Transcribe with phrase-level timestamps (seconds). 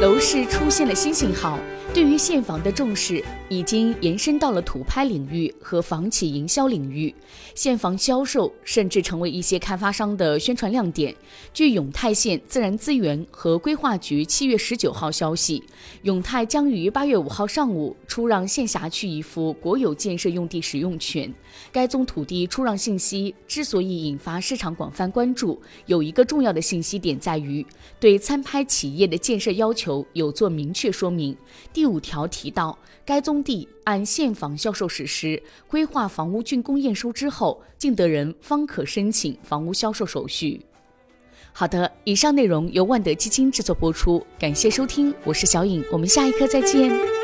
[0.00, 1.58] 楼市出现了新信号。
[1.94, 7.12] 对于现房的重视已经延伸到了土拍领域和房企营销领域，
[7.54, 11.16] 现房销售甚至成为一些开发商的宣传亮点。
[11.54, 15.64] 据永泰县自然资源和规划局七月十九号消息，
[16.02, 21.32] 永泰将于八月五号上午出让县辖区一幅国有建设用地使用权。
[21.72, 27.66] 该宗土地出让信息之所以引发市场广泛关注，有一个重要的信息点在于
[27.98, 31.36] 对参拍企业的建设要求有做明确说明。
[31.72, 40.64] 第五条提到，该宗地按现房销售实施，规划房屋竣工验收之后，竞得人方可申请房屋销售手续。
[41.52, 47.17] 好的，以上内容由万德基金制作播出，感谢收听，我是小颖，我们下一课再见。